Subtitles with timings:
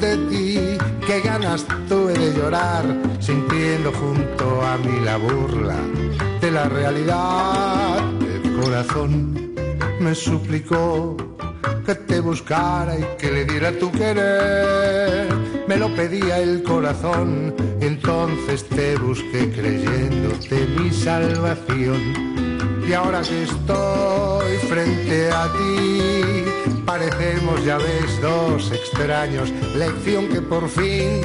[0.00, 0.78] de ti.
[1.06, 2.84] Qué ganas tuve de llorar
[3.20, 5.76] sintiendo junto a mí la burla
[6.40, 7.98] de la realidad.
[8.20, 9.54] El corazón
[10.00, 11.16] me suplicó
[11.84, 15.28] que te buscara y que le diera tu querer.
[15.66, 22.00] Me lo pedía el corazón entonces te busqué creyéndote mi salvación.
[22.88, 26.44] Y ahora que estoy frente a ti,
[26.88, 29.50] parecemos, ya ves, dos extraños.
[29.76, 31.20] Lección que por fin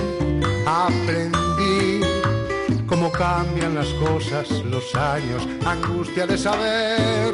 [0.68, 2.02] aprendí.
[2.86, 7.34] Cómo cambian las cosas, los años, angustia de saber,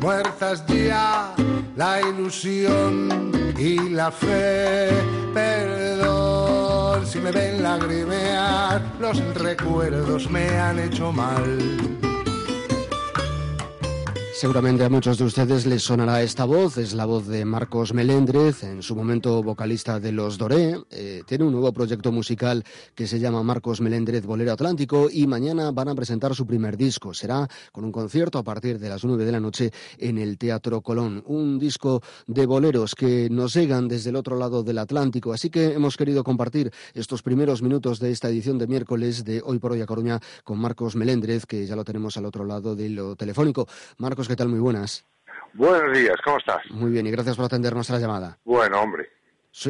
[0.00, 1.32] muertas ya
[1.76, 4.90] la ilusión y la fe.
[5.32, 12.07] Perdón si me ven lagrimear, los recuerdos me han hecho mal.
[14.38, 18.62] Seguramente a muchos de ustedes les sonará esta voz, es la voz de Marcos Melendrez,
[18.62, 20.76] en su momento vocalista de Los Doré.
[20.92, 22.62] Eh, tiene un nuevo proyecto musical
[22.94, 27.12] que se llama Marcos Melendrez Bolero Atlántico y mañana van a presentar su primer disco.
[27.14, 30.82] Será con un concierto a partir de las 9 de la noche en el Teatro
[30.82, 31.24] Colón.
[31.26, 35.32] Un disco de boleros que nos llegan desde el otro lado del Atlántico.
[35.32, 39.58] Así que hemos querido compartir estos primeros minutos de esta edición de miércoles de Hoy
[39.58, 42.88] por Hoy a Coruña con Marcos Melendrez, que ya lo tenemos al otro lado de
[42.88, 43.66] lo telefónico.
[43.96, 44.48] Marcos, ¿qué tal?
[44.48, 45.04] Muy buenas.
[45.54, 46.60] Buenos días, ¿cómo estás?
[46.70, 48.38] Muy bien, y gracias por atender nuestra llamada.
[48.44, 49.08] Bueno, hombre.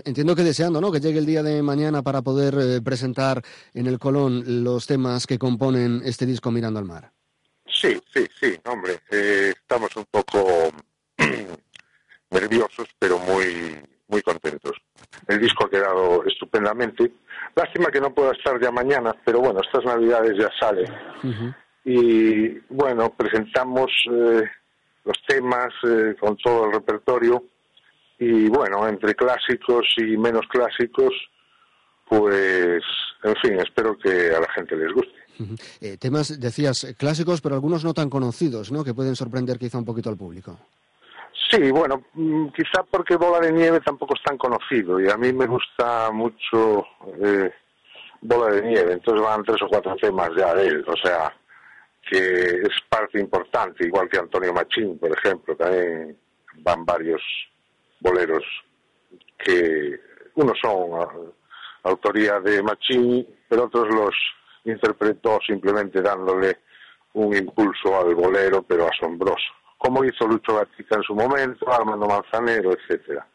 [0.05, 0.91] Entiendo que deseando, ¿no?
[0.91, 3.41] Que llegue el día de mañana para poder eh, presentar
[3.73, 7.13] en el Colón los temas que componen este disco Mirando al Mar.
[7.73, 8.99] Sí, sí, sí, hombre.
[9.11, 10.41] Eh, estamos un poco
[12.31, 14.73] nerviosos, pero muy, muy contentos.
[15.29, 17.13] El disco ha quedado estupendamente.
[17.55, 20.85] Lástima que no pueda estar ya mañana, pero bueno, estas navidades ya sale.
[21.91, 24.43] Y bueno, presentamos eh,
[25.07, 27.45] los temas eh, con todo el repertorio
[28.19, 31.15] y bueno, entre clásicos y menos clásicos,
[32.07, 32.83] pues
[33.23, 35.15] en fin, espero que a la gente les guste.
[35.81, 38.85] Eh, temas, decías, clásicos, pero algunos no tan conocidos, ¿no?
[38.85, 40.59] Que pueden sorprender quizá un poquito al público.
[41.51, 45.33] Sí, bueno, mm, quizá porque Bola de Nieve tampoco es tan conocido y a mí
[45.33, 46.85] me gusta mucho
[47.25, 47.51] eh,
[48.21, 51.33] Bola de Nieve, entonces van tres o cuatro temas ya de él, o sea,
[52.03, 56.17] que es parte importante, igual que Antonio Machín, por ejemplo, también
[56.57, 57.23] van varios
[58.01, 58.45] boleros
[59.39, 60.01] que
[60.35, 61.33] unos son
[61.83, 64.15] autoría de Machín, pero otros los
[64.65, 66.59] interpretó simplemente dándole
[67.15, 72.73] un impulso al bolero, pero asombroso, como hizo Lucho Gatica en su momento, Armando Manzanero,
[72.73, 73.27] etcétera.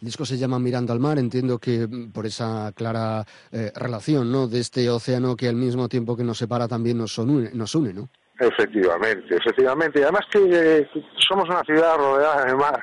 [0.00, 4.48] El disco se llama Mirando al Mar, entiendo que por esa clara eh, relación ¿no?
[4.48, 7.92] de este océano que al mismo tiempo que nos separa también nos une, nos une
[7.92, 8.08] ¿no?
[8.40, 9.98] Efectivamente, efectivamente.
[9.98, 10.88] Y además que eh,
[11.28, 12.80] somos una ciudad rodeada de mar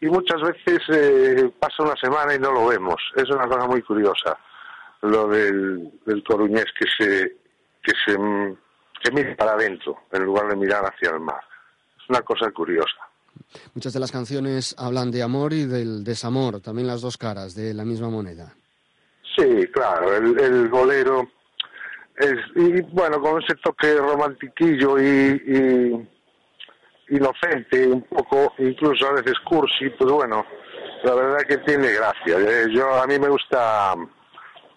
[0.00, 2.96] y muchas veces eh, pasa una semana y no lo vemos.
[3.14, 4.36] Es una cosa muy curiosa
[5.02, 7.36] lo del, del coruñés que se
[7.80, 8.18] que se
[9.00, 11.42] que mira para adentro en lugar de mirar hacia el mar.
[11.96, 13.07] Es una cosa curiosa.
[13.74, 17.74] Muchas de las canciones hablan de amor y del desamor, también las dos caras de
[17.74, 18.54] la misma moneda.
[19.36, 21.28] Sí, claro, el, bolero
[22.16, 29.34] es, y bueno, con ese toque romantiquillo y, y, inocente, un poco, incluso a veces
[29.44, 30.44] cursi, pues bueno,
[31.04, 32.36] la verdad que tiene gracia.
[32.38, 33.94] Eh, yo A mí me gusta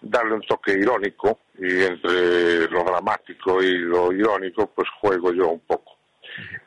[0.00, 5.60] darle un toque irónico y entre lo dramático y lo irónico, pues juego yo un
[5.60, 5.91] poco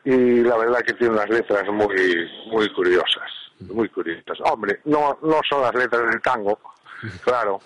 [0.04, 4.40] y la verdad que tiene unas letras muy muy curiosas, muy curiosas.
[4.42, 6.60] Hombre, no no son las letras del tango,
[7.24, 7.60] claro,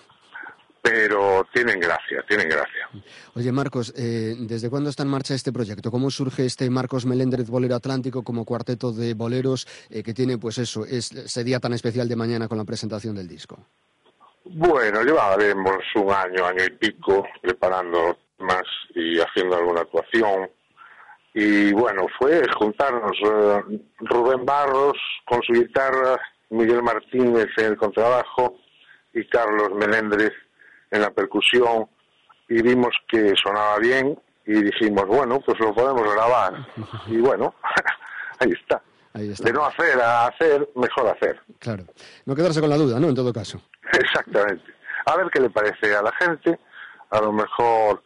[0.82, 2.88] pero tienen gracia, tienen gracia.
[3.34, 5.90] Oye, Marcos, eh, ¿desde cuándo está en marcha este proyecto?
[5.90, 10.58] ¿Cómo surge este Marcos Melendrez Bolero Atlántico como cuarteto de boleros eh, que tiene, pues
[10.58, 13.58] eso, es, ese día tan especial de mañana con la presentación del disco?
[14.44, 18.64] Bueno, llevaremos un año, año y pico preparando más
[18.94, 20.48] y haciendo alguna actuación
[21.34, 24.96] y bueno, fue juntarnos eh, Rubén Barros
[25.26, 26.18] con su guitarra,
[26.50, 28.58] Miguel Martínez en el contrabajo
[29.14, 30.32] y Carlos Meléndez
[30.90, 31.88] en la percusión
[32.48, 36.66] y vimos que sonaba bien y dijimos, bueno, pues lo podemos grabar.
[37.06, 37.54] Y bueno,
[38.40, 38.82] ahí está.
[39.12, 41.40] De no hacer a hacer, mejor hacer.
[41.58, 41.84] Claro.
[42.26, 43.08] No quedarse con la duda, ¿no?
[43.08, 43.60] En todo caso.
[43.92, 44.64] Exactamente.
[45.06, 46.58] A ver qué le parece a la gente.
[47.10, 48.02] A lo mejor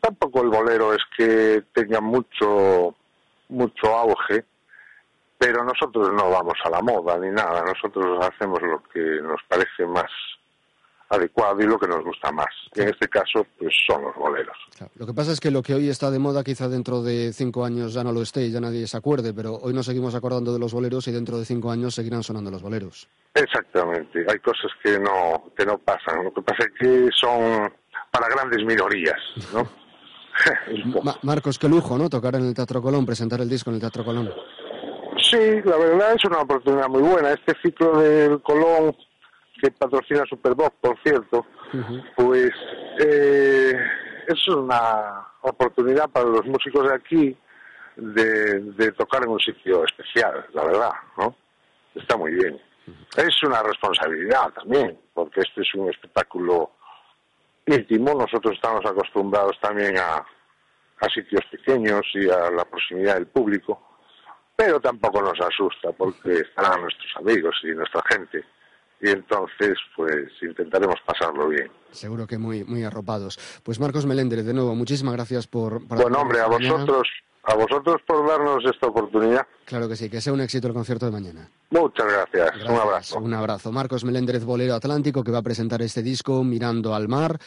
[0.00, 2.94] tampoco el bolero es que tenga mucho
[3.48, 4.44] mucho auge,
[5.38, 7.62] pero nosotros no vamos a la moda ni nada.
[7.62, 10.10] Nosotros hacemos lo que nos parece más
[11.10, 12.48] adecuado y lo que nos gusta más.
[12.74, 14.56] Y en este caso, pues son los boleros.
[14.96, 17.64] Lo que pasa es que lo que hoy está de moda quizá dentro de cinco
[17.64, 20.52] años ya no lo esté y ya nadie se acuerde, pero hoy nos seguimos acordando
[20.52, 23.08] de los boleros y dentro de cinco años seguirán sonando los boleros.
[23.34, 24.26] Exactamente.
[24.28, 26.24] Hay cosas que no, que no pasan.
[26.24, 27.72] Lo que pasa es que son
[28.18, 29.20] para grandes minorías,
[29.52, 29.68] ¿no?
[31.22, 32.08] Marcos, qué lujo, ¿no?
[32.08, 34.32] Tocar en el Teatro Colón, presentar el disco en el Teatro Colón.
[35.18, 37.32] Sí, la verdad es una oportunidad muy buena.
[37.32, 38.96] Este ciclo del Colón
[39.60, 41.46] que patrocina Superbox, por cierto,
[42.16, 42.50] pues
[43.00, 43.72] eh,
[44.28, 47.36] es una oportunidad para los músicos de aquí
[47.96, 51.34] de, tocar en un sitio especial, la verdad, ¿no?
[51.94, 52.60] Está muy bien.
[53.16, 56.77] Es una responsabilidad también, porque este es un espectáculo
[57.68, 58.14] íntimo.
[58.14, 63.96] Nosotros estamos acostumbrados también a, a sitios pequeños y a la proximidad del público,
[64.56, 68.44] pero tampoco nos asusta porque estarán nuestros amigos y nuestra gente
[69.00, 71.70] y entonces pues intentaremos pasarlo bien.
[71.90, 73.38] Seguro que muy muy arropados.
[73.62, 75.80] Pues Marcos Meléndez, de nuevo, muchísimas gracias por...
[75.86, 77.08] Bueno, hombre, a vosotros,
[77.44, 79.46] a vosotros por darnos esta oportunidad.
[79.64, 81.48] Claro que sí, que sea un éxito el concierto de mañana.
[81.70, 83.18] Muchas gracias, un abrazo.
[83.18, 83.72] Un abrazo.
[83.72, 87.38] Marcos Meléndez, Bolero Atlántico, que va a presentar este disco Mirando al Mar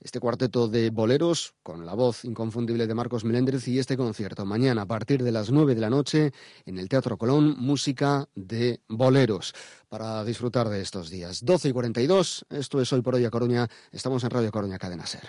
[0.00, 4.82] este cuarteto de boleros con la voz inconfundible de Marcos Meléndez y este concierto mañana
[4.82, 6.32] a partir de las 9 de la noche
[6.66, 9.54] en el Teatro Colón, música de boleros
[9.88, 11.44] para disfrutar de estos días.
[11.44, 15.06] 12 y 42, esto es Hoy por Hoy a Coruña, estamos en Radio Coruña Cadena
[15.06, 15.28] Ser.